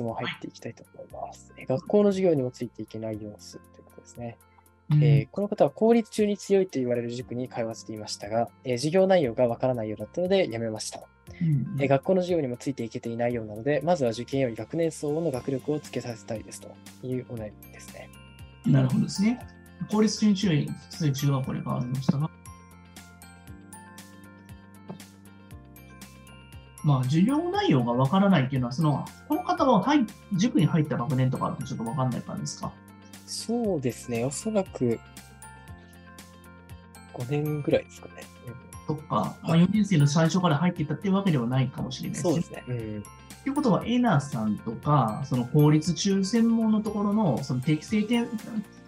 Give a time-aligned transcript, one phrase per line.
[0.00, 1.52] 質問入っていきたいと思います。
[1.58, 4.38] え学校の授業にもついていけない様子ということですね。
[4.90, 11.00] うんえーこの方は公立中に強いと言われる塾に通わせていましたが、えー授業内容がわからないようだったので辞めました、
[11.40, 16.74] うんえー学校の授業にもついていけていないようなので、まずは受験より学年層の学力をつけさせたいですと
[17.06, 18.08] いうお悩みですね。
[18.66, 19.38] なるほどですね。
[19.90, 22.30] 公立中に注意、普通中学校に変わりましたが、
[26.82, 32.72] まあ、授業内容がわからないっていうのは、その、この方は入塾に入った学年とかだとちょっとわかんない感じですか？
[33.26, 34.98] そうですね、おそらく
[37.14, 38.14] 5年ぐらいですかね。
[38.94, 42.32] とか、まあ、4年生の最初から入ってたっていうわけではないかもしれないですね。
[42.32, 42.64] そうですね。
[42.68, 43.02] うん。
[43.44, 48.28] ということは、エナさんとか、その公立中専門のところの、その適正点、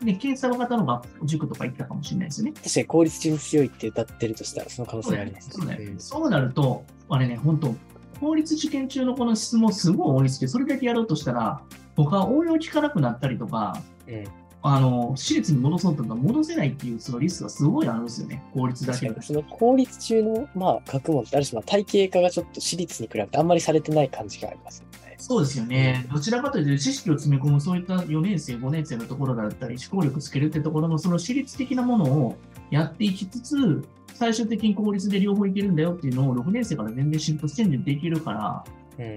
[0.02, 2.52] ね、検査型の学塾とか行ったかもしれないですよね。
[2.52, 5.98] 確かに公立中に強いって歌ってるとしたら、その可能性がありますそうだようん。
[5.98, 7.74] そうなると、あれね、本当
[8.20, 11.62] 法律受験中のこの質問すごい多いんですけど、それだけやろうとしたら、
[11.96, 14.24] 他は応用効かなくなったりとか、うん
[14.64, 19.12] あの、私立に戻そうとか戻せないっていうそのリスクがすごいあるんですよね、法律だけ。
[19.20, 25.16] その公立中の、まあ、学問ってある種、まあ、体系化がちょっと私立に比べてあんまりされてない感じがありますよね。
[25.18, 26.06] そうですよね。
[26.12, 32.36] どちらかというと、知識を詰め込む、そういった4年生、5年生のところだったり、思考力つけるってところの、その私立的なものを
[32.70, 38.64] やっていきつつ、最終的に公立で両方いけるんだよっていうのを6年生から全然シフトしてできるから、
[38.98, 39.14] うん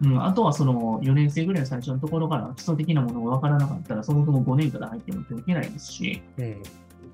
[0.00, 6.62] うん、あとはその4年生ぐらいの最初のところから基礎的なものが分からなかったら、そもそも5年から入ってもいけないですし、うん。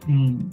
[0.07, 0.51] うん、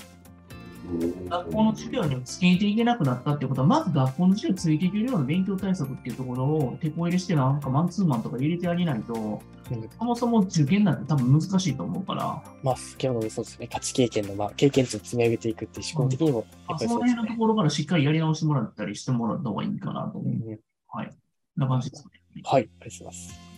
[1.30, 9.90] 学校の授業にもつけていけなくなったっていうことは、まず学校の授業についていけるような勉強対策っていうところを手こ入れして、なんかマンツーマンとか入れてあげないと、うん。
[10.00, 17.34] そもそも受験なんて多分難しいと思うから、まあ、先ほどもそうですね、価値経験の、まあ、経験値を積み上げていくっていう思考的にも、やっぱその辺のと。
[17.36, 20.50] ころからしっかりやり直してもらったりしてもらった方がいいかなと思う。
[20.50, 20.60] うん。
[20.90, 21.12] はい。
[21.58, 22.21] な感じですね。
[22.44, 23.51] はい、ありがとうございます。